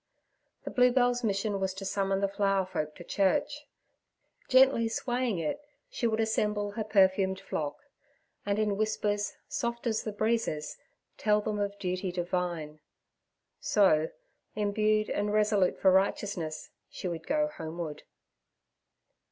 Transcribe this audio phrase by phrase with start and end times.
[0.63, 3.67] The bluebell's mission was to summon the flower folk to church;
[4.49, 7.77] gently swaying it, she would assemble her perfumed flock,
[8.43, 10.79] and in whispers soft as the breezes
[11.19, 12.79] tell them of duty Divine.
[13.59, 14.09] So,
[14.55, 18.01] imbued and resolute for righteousness, she would go homeward.